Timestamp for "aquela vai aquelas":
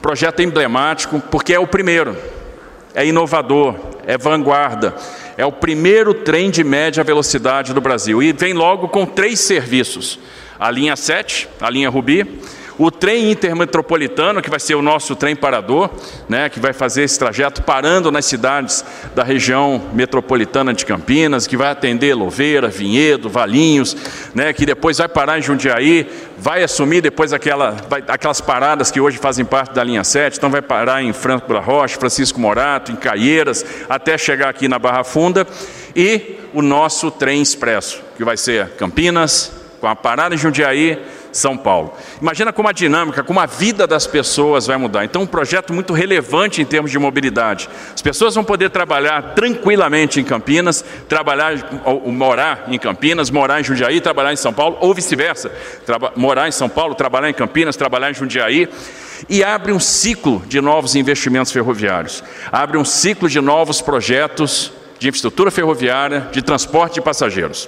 27.32-28.40